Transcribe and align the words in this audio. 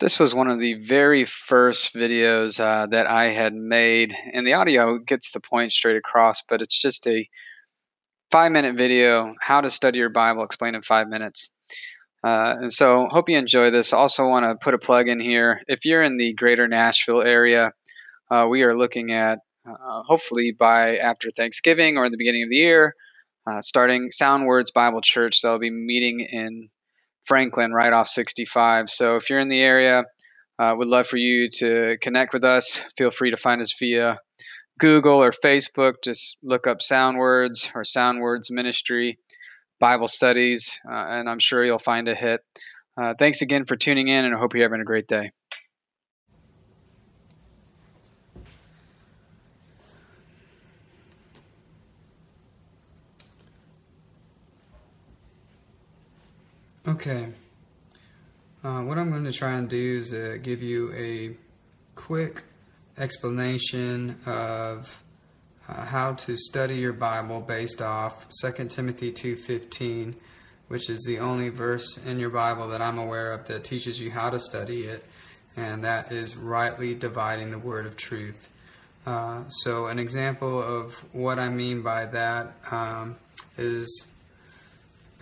This 0.00 0.18
was 0.18 0.34
one 0.34 0.48
of 0.48 0.58
the 0.58 0.74
very 0.74 1.24
first 1.24 1.94
videos 1.94 2.58
uh, 2.58 2.86
that 2.86 3.06
I 3.06 3.26
had 3.26 3.54
made, 3.54 4.14
and 4.32 4.46
the 4.46 4.54
audio 4.54 4.98
gets 4.98 5.30
the 5.30 5.40
point 5.40 5.72
straight 5.72 5.96
across, 5.96 6.42
but 6.42 6.62
it's 6.62 6.80
just 6.80 7.06
a 7.06 7.28
five 8.30 8.50
minute 8.50 8.76
video 8.76 9.34
how 9.40 9.60
to 9.60 9.70
study 9.70 10.00
your 10.00 10.10
Bible 10.10 10.42
explained 10.42 10.74
in 10.74 10.82
five 10.82 11.08
minutes. 11.08 11.54
Uh, 12.24 12.56
and 12.62 12.72
so, 12.72 13.06
hope 13.08 13.28
you 13.28 13.38
enjoy 13.38 13.70
this. 13.70 13.92
Also, 13.92 14.26
want 14.26 14.44
to 14.44 14.56
put 14.56 14.74
a 14.74 14.78
plug 14.78 15.08
in 15.08 15.20
here. 15.20 15.60
If 15.68 15.84
you're 15.84 16.02
in 16.02 16.16
the 16.16 16.32
greater 16.32 16.66
Nashville 16.66 17.22
area, 17.22 17.72
uh, 18.30 18.48
we 18.50 18.62
are 18.62 18.76
looking 18.76 19.12
at 19.12 19.38
uh, 19.64 20.02
hopefully 20.02 20.52
by 20.52 20.96
after 20.96 21.28
Thanksgiving 21.30 21.98
or 21.98 22.04
in 22.04 22.12
the 22.12 22.18
beginning 22.18 22.42
of 22.42 22.50
the 22.50 22.56
year, 22.56 22.94
uh, 23.46 23.60
starting 23.60 24.10
Sound 24.10 24.46
Words 24.46 24.72
Bible 24.72 25.02
Church. 25.02 25.40
They'll 25.40 25.58
be 25.58 25.70
meeting 25.70 26.20
in 26.20 26.70
Franklin, 27.24 27.72
right 27.72 27.92
off 27.92 28.08
65. 28.08 28.88
So 28.88 29.16
if 29.16 29.30
you're 29.30 29.40
in 29.40 29.48
the 29.48 29.60
area, 29.60 30.04
uh, 30.58 30.74
would 30.76 30.88
love 30.88 31.06
for 31.06 31.16
you 31.16 31.48
to 31.58 31.96
connect 32.00 32.32
with 32.32 32.44
us. 32.44 32.76
Feel 32.96 33.10
free 33.10 33.30
to 33.30 33.36
find 33.36 33.60
us 33.60 33.74
via 33.78 34.18
Google 34.78 35.22
or 35.22 35.30
Facebook. 35.30 35.94
Just 36.04 36.38
look 36.42 36.66
up 36.66 36.78
Soundwords 36.78 37.74
or 37.74 37.82
Soundwords 37.82 38.50
Ministry 38.50 39.18
Bible 39.80 40.08
Studies, 40.08 40.80
uh, 40.88 40.94
and 40.94 41.28
I'm 41.28 41.40
sure 41.40 41.64
you'll 41.64 41.78
find 41.78 42.08
a 42.08 42.14
hit. 42.14 42.40
Uh, 42.96 43.14
thanks 43.18 43.42
again 43.42 43.64
for 43.64 43.76
tuning 43.76 44.08
in, 44.08 44.24
and 44.24 44.34
I 44.34 44.38
hope 44.38 44.54
you're 44.54 44.64
having 44.64 44.80
a 44.80 44.84
great 44.84 45.08
day. 45.08 45.32
Okay. 56.86 57.28
Uh, 58.62 58.82
what 58.82 58.98
I'm 58.98 59.10
going 59.10 59.24
to 59.24 59.32
try 59.32 59.54
and 59.54 59.70
do 59.70 59.96
is 59.98 60.12
uh, 60.12 60.36
give 60.42 60.62
you 60.62 60.92
a 60.92 61.34
quick 61.94 62.42
explanation 62.98 64.18
of 64.26 65.02
uh, 65.66 65.86
how 65.86 66.12
to 66.12 66.36
study 66.36 66.76
your 66.76 66.92
Bible 66.92 67.40
based 67.40 67.80
off 67.80 68.26
2 68.42 68.68
Timothy 68.68 69.10
2:15, 69.12 70.14
which 70.68 70.90
is 70.90 71.02
the 71.06 71.20
only 71.20 71.48
verse 71.48 71.96
in 72.04 72.18
your 72.18 72.28
Bible 72.28 72.68
that 72.68 72.82
I'm 72.82 72.98
aware 72.98 73.32
of 73.32 73.46
that 73.46 73.64
teaches 73.64 73.98
you 73.98 74.10
how 74.10 74.28
to 74.28 74.38
study 74.38 74.82
it, 74.82 75.06
and 75.56 75.84
that 75.84 76.12
is 76.12 76.36
rightly 76.36 76.94
dividing 76.94 77.50
the 77.50 77.58
word 77.58 77.86
of 77.86 77.96
truth. 77.96 78.50
Uh, 79.06 79.48
so, 79.48 79.86
an 79.86 79.98
example 79.98 80.62
of 80.62 80.92
what 81.14 81.38
I 81.38 81.48
mean 81.48 81.80
by 81.80 82.04
that 82.04 82.52
um, 82.70 83.16
is 83.56 84.10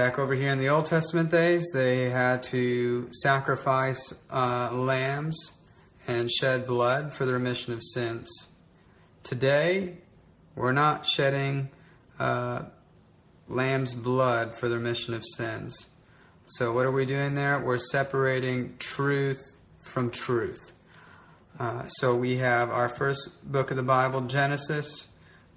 Back 0.00 0.18
over 0.18 0.32
here 0.32 0.48
in 0.48 0.56
the 0.56 0.70
Old 0.70 0.86
Testament 0.86 1.30
days, 1.30 1.68
they 1.74 2.08
had 2.08 2.42
to 2.44 3.06
sacrifice 3.12 4.14
uh, 4.30 4.70
lambs 4.72 5.60
and 6.08 6.30
shed 6.30 6.66
blood 6.66 7.12
for 7.12 7.26
the 7.26 7.34
remission 7.34 7.74
of 7.74 7.82
sins. 7.82 8.48
Today, 9.22 9.98
we're 10.56 10.72
not 10.72 11.04
shedding 11.04 11.68
uh, 12.18 12.62
lamb's 13.46 13.92
blood 13.92 14.56
for 14.56 14.70
the 14.70 14.78
remission 14.78 15.12
of 15.12 15.22
sins. 15.22 15.90
So, 16.46 16.72
what 16.72 16.86
are 16.86 16.92
we 16.92 17.04
doing 17.04 17.34
there? 17.34 17.60
We're 17.60 17.76
separating 17.76 18.76
truth 18.78 19.58
from 19.80 20.10
truth. 20.10 20.72
Uh, 21.58 21.84
so, 21.86 22.16
we 22.16 22.38
have 22.38 22.70
our 22.70 22.88
first 22.88 23.52
book 23.52 23.70
of 23.70 23.76
the 23.76 23.82
Bible, 23.82 24.22
Genesis. 24.22 25.08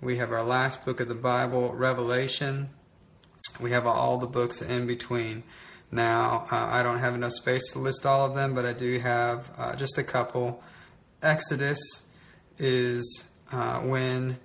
We 0.01 0.17
have 0.17 0.33
our 0.33 0.43
last 0.43 0.83
book 0.83 0.99
of 0.99 1.07
the 1.07 1.15
Bible, 1.15 1.73
Revelation. 1.73 2.71
We 3.59 3.71
have 3.71 3.85
all 3.85 4.17
the 4.17 4.27
books 4.27 4.61
in 4.61 4.87
between. 4.87 5.43
Now, 5.91 6.47
uh, 6.51 6.55
I 6.55 6.81
don't 6.81 6.99
have 6.99 7.13
enough 7.13 7.33
space 7.33 7.71
to 7.73 7.79
list 7.79 8.05
all 8.05 8.25
of 8.25 8.33
them, 8.33 8.55
but 8.55 8.65
I 8.65 8.73
do 8.73 8.97
have 8.99 9.51
uh, 9.57 9.75
just 9.75 9.97
a 9.97 10.03
couple. 10.03 10.63
Exodus 11.21 11.79
is 12.57 13.27
uh, 13.51 13.79
when 13.79 14.39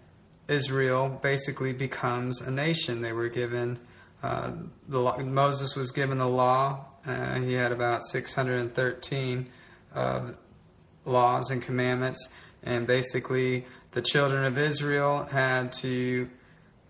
Israel 0.47 1.09
basically 1.23 1.73
becomes 1.73 2.43
a 2.43 2.51
nation. 2.51 3.01
They 3.01 3.13
were 3.13 3.29
given 3.29 3.79
uh, 4.23 4.51
the 4.89 5.01
Moses 5.25 5.77
was 5.77 5.91
given 5.93 6.19
the 6.19 6.29
law. 6.29 6.85
He 7.07 7.55
had 7.55 7.73
about 7.73 8.03
613 8.05 9.47
laws 11.07 11.51
and 11.51 11.63
commandments, 11.63 12.29
and 12.63 12.87
basically 12.87 13.65
the 13.93 14.03
children 14.03 14.45
of 14.45 14.59
Israel 14.59 15.25
had 15.25 15.73
to 15.75 16.29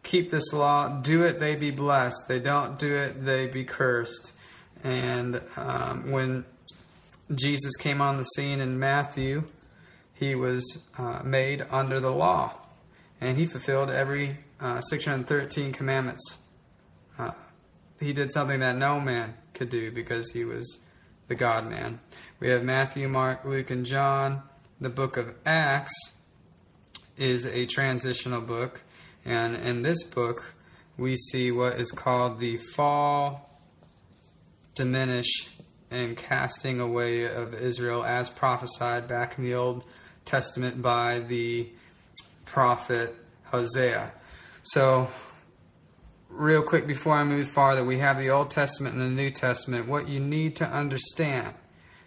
keep 0.03 0.31
this 0.31 0.53
law. 0.53 1.01
Do 1.01 1.23
it, 1.25 1.39
they 1.39 1.57
be 1.57 1.71
blessed. 1.71 2.29
They 2.29 2.39
don't 2.41 2.79
do 2.79 2.95
it, 2.95 3.25
they 3.25 3.47
be 3.47 3.65
cursed. 3.65 4.33
And 4.85 5.43
um, 5.57 6.11
when 6.11 6.45
Jesus 7.35 7.77
came 7.77 8.01
on 8.01 8.17
the 8.17 8.25
scene 8.25 8.61
in 8.61 8.79
Matthew, 8.79 9.45
he 10.15 10.35
was 10.35 10.83
uh, 10.97 11.21
made 11.25 11.65
under 11.71 12.01
the 12.01 12.11
law, 12.11 12.55
and 13.21 13.39
he 13.39 13.47
fulfilled 13.47 13.91
every 13.91 14.39
uh, 14.61 14.81
613 14.81 15.73
commandments. 15.73 16.39
Uh, 17.19 17.33
he 18.01 18.13
did 18.13 18.33
something 18.33 18.61
that 18.61 18.77
no 18.77 19.01
man 19.01 19.35
could 19.55 19.69
do 19.69 19.91
because 19.91 20.33
he 20.33 20.45
was 20.45 20.85
the 21.29 21.35
God 21.35 21.69
man. 21.69 22.01
We 22.41 22.49
have 22.51 22.63
Matthew, 22.65 23.09
Mark, 23.09 23.45
Luke, 23.45 23.71
and 23.71 23.85
John. 23.85 24.43
The 24.81 24.91
book 24.91 25.17
of 25.17 25.35
Acts 25.45 26.17
is 27.17 27.45
a 27.47 27.67
transitional 27.67 28.41
book 28.41 28.83
and 29.29 29.57
in 29.57 29.83
this 29.83 30.05
book, 30.05 30.55
we 30.97 31.15
see 31.15 31.53
what 31.53 31.75
is 31.75 31.91
called 31.91 32.41
the 32.41 32.57
fall, 32.57 33.61
diminish, 34.75 35.51
and 35.91 36.17
casting 36.17 36.81
away 36.81 37.25
of 37.25 37.53
Israel 37.53 38.05
as 38.05 38.31
prophesied 38.31 39.07
back 39.07 39.37
in 39.37 39.45
the 39.45 39.55
Old 39.55 39.85
Testament 40.25 40.81
by 40.81 41.19
the 41.19 41.69
prophet 42.47 43.15
Hosea. 43.45 44.13
So, 44.63 45.09
real 46.31 46.63
quick 46.63 46.87
before 46.87 47.13
I 47.13 47.25
move 47.25 47.49
farther, 47.49 47.85
we 47.85 47.99
have 47.99 48.17
the 48.17 48.31
Old 48.31 48.51
Testament 48.51 48.95
and 48.95 49.05
the 49.05 49.23
New 49.23 49.31
Testament. 49.31 49.89
What 49.89 50.09
you 50.09 50.21
need 50.21 50.57
to 50.57 50.67
understand 50.67 51.53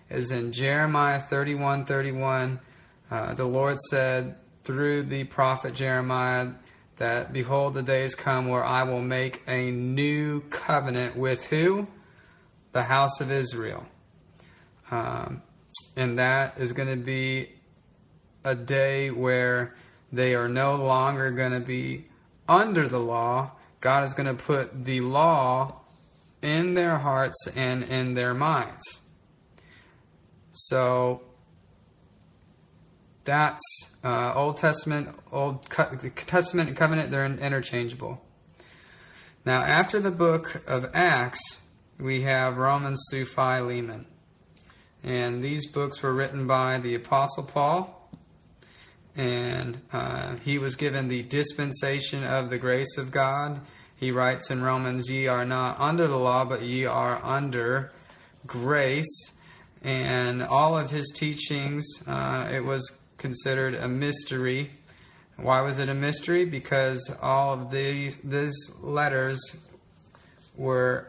is 0.09 0.31
in 0.31 0.53
Jeremiah 0.53 1.19
31 1.19 1.85
31, 1.85 2.59
uh, 3.11 3.35
the 3.35 3.45
Lord 3.45 3.77
said 3.91 4.38
through 4.63 5.03
the 5.03 5.25
prophet 5.25 5.75
Jeremiah, 5.75 6.53
that 7.01 7.34
behold 7.34 7.73
the 7.73 7.81
days 7.81 8.13
come 8.13 8.47
where 8.47 8.63
I 8.63 8.84
will 8.84 9.01
make 9.01 9.41
a 9.47 9.72
new 9.72 10.41
covenant 10.51 11.16
with 11.16 11.47
who? 11.47 11.88
The 12.73 12.84
house 12.84 13.19
of 13.19 13.31
Israel. 13.31 13.88
Um, 14.91 15.41
and 15.97 16.19
that 16.19 16.59
is 16.59 16.73
going 16.73 16.89
to 16.89 17.03
be 17.03 17.50
a 18.45 18.53
day 18.53 19.09
where 19.09 19.73
they 20.12 20.35
are 20.35 20.47
no 20.47 20.75
longer 20.75 21.31
going 21.31 21.53
to 21.53 21.59
be 21.59 22.06
under 22.47 22.88
the 22.88 23.00
law. 23.00 23.53
God 23.79 24.03
is 24.03 24.13
going 24.13 24.28
to 24.28 24.44
put 24.44 24.83
the 24.83 25.01
law 25.01 25.78
in 26.44 26.75
their 26.75 27.00
hearts 27.00 27.47
and 27.56 27.83
in 27.83 28.13
their 28.13 28.35
minds. 28.35 29.01
So 30.51 31.23
that's 33.23 33.61
uh, 34.03 34.33
Old 34.35 34.57
Testament, 34.57 35.09
Old 35.31 35.69
Co- 35.69 35.95
Testament 36.15 36.69
and 36.69 36.77
Covenant. 36.77 37.11
They're 37.11 37.25
interchangeable. 37.25 38.21
Now, 39.45 39.61
after 39.61 39.99
the 39.99 40.11
book 40.11 40.61
of 40.67 40.89
Acts, 40.93 41.67
we 41.99 42.21
have 42.21 42.57
Romans 42.57 43.03
through 43.09 43.25
Philemon, 43.25 44.05
and 45.03 45.43
these 45.43 45.67
books 45.67 46.01
were 46.01 46.13
written 46.13 46.47
by 46.47 46.77
the 46.77 46.95
Apostle 46.95 47.43
Paul. 47.43 47.97
And 49.15 49.81
uh, 49.91 50.38
he 50.38 50.57
was 50.57 50.75
given 50.75 51.09
the 51.09 51.23
dispensation 51.23 52.23
of 52.23 52.49
the 52.49 52.57
grace 52.57 52.97
of 52.97 53.11
God. 53.11 53.59
He 53.95 54.09
writes 54.09 54.49
in 54.49 54.61
Romans, 54.61 55.11
Ye 55.11 55.27
are 55.27 55.45
not 55.45 55.79
under 55.79 56.07
the 56.07 56.17
law, 56.17 56.45
but 56.45 56.61
ye 56.61 56.85
are 56.85 57.23
under 57.23 57.91
grace. 58.47 59.33
And 59.83 60.41
all 60.41 60.77
of 60.77 60.91
his 60.91 61.12
teachings, 61.15 61.85
uh, 62.07 62.47
it 62.51 62.63
was 62.63 63.01
considered 63.21 63.75
a 63.75 63.88
mystery. 63.88 64.71
Why 65.38 65.62
was 65.62 65.79
it 65.79 65.88
a 65.88 65.94
mystery? 65.94 66.44
Because 66.44 67.15
all 67.21 67.53
of 67.53 67.71
these 67.71 68.18
these 68.18 68.57
letters 68.81 69.39
were 70.57 71.07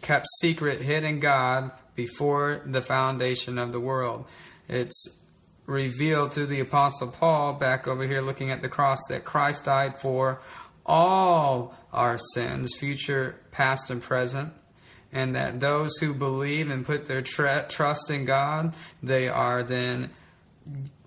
kept 0.00 0.26
secret, 0.40 0.80
hidden 0.80 1.20
God 1.20 1.70
before 1.94 2.62
the 2.64 2.80
foundation 2.80 3.58
of 3.58 3.72
the 3.72 3.80
world. 3.80 4.24
It's 4.68 5.20
revealed 5.66 6.32
through 6.32 6.46
the 6.46 6.60
Apostle 6.60 7.08
Paul, 7.08 7.54
back 7.54 7.86
over 7.86 8.06
here 8.06 8.20
looking 8.20 8.50
at 8.50 8.62
the 8.62 8.68
cross, 8.68 8.98
that 9.08 9.24
Christ 9.24 9.64
died 9.64 10.00
for 10.00 10.40
all 10.84 11.76
our 11.92 12.18
sins, 12.34 12.74
future, 12.78 13.36
past, 13.50 13.90
and 13.90 14.02
present, 14.02 14.52
and 15.12 15.36
that 15.36 15.60
those 15.60 15.96
who 15.98 16.14
believe 16.14 16.70
and 16.70 16.86
put 16.86 17.06
their 17.06 17.22
trust 17.22 18.10
in 18.10 18.24
God, 18.24 18.74
they 19.02 19.28
are 19.28 19.62
then 19.62 20.10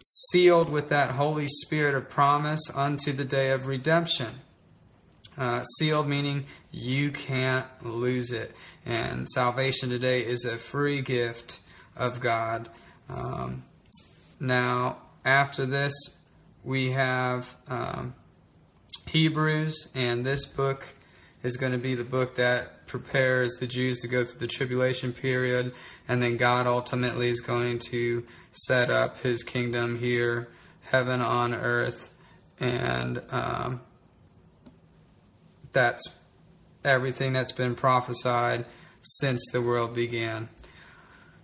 sealed 0.05 0.69
with 0.69 0.89
that 0.89 1.11
Holy 1.11 1.47
Spirit 1.47 1.95
of 1.95 2.09
promise 2.09 2.61
unto 2.73 3.11
the 3.11 3.25
day 3.25 3.51
of 3.51 3.67
redemption. 3.67 4.41
Uh, 5.37 5.63
sealed 5.63 6.07
meaning 6.07 6.45
you 6.71 7.11
can't 7.11 7.65
lose 7.83 8.31
it. 8.31 8.55
And 8.85 9.27
salvation 9.29 9.89
today 9.89 10.21
is 10.21 10.45
a 10.45 10.57
free 10.57 11.01
gift 11.01 11.59
of 11.95 12.21
God. 12.21 12.69
Um, 13.09 13.63
now, 14.39 14.97
after 15.23 15.65
this, 15.65 15.93
we 16.63 16.91
have 16.91 17.55
um, 17.67 18.13
Hebrews, 19.07 19.91
and 19.95 20.25
this 20.25 20.45
book 20.45 20.95
is 21.43 21.57
going 21.57 21.71
to 21.71 21.77
be 21.77 21.95
the 21.95 22.03
book 22.03 22.35
that 22.35 22.87
prepares 22.87 23.53
the 23.59 23.67
Jews 23.67 23.99
to 24.01 24.07
go 24.07 24.25
through 24.25 24.39
the 24.39 24.47
tribulation 24.47 25.13
period, 25.13 25.73
and 26.07 26.21
then 26.21 26.37
God 26.37 26.67
ultimately 26.67 27.29
is 27.29 27.41
going 27.41 27.79
to 27.91 28.25
set 28.55 28.89
up 28.89 29.19
his 29.19 29.43
kingdom 29.43 29.99
here, 29.99 30.49
heaven 30.81 31.21
on 31.21 31.53
earth, 31.53 32.13
and 32.59 33.21
um, 33.31 33.81
that's 35.73 36.19
everything 36.83 37.33
that's 37.33 37.51
been 37.51 37.75
prophesied 37.75 38.65
since 39.01 39.41
the 39.51 39.61
world 39.61 39.93
began. 39.93 40.49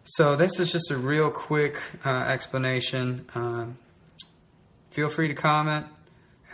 So, 0.03 0.35
this 0.35 0.59
is 0.59 0.71
just 0.71 0.89
a 0.89 0.97
real 0.97 1.29
quick 1.29 1.79
uh, 2.03 2.09
explanation. 2.09 3.27
Uh, 3.35 3.65
feel 4.89 5.09
free 5.09 5.27
to 5.27 5.35
comment, 5.35 5.85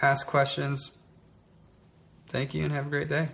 ask 0.01 0.27
questions. 0.27 0.91
Thank 2.27 2.53
you, 2.53 2.63
and 2.63 2.73
have 2.73 2.87
a 2.87 2.89
great 2.89 3.07
day. 3.07 3.29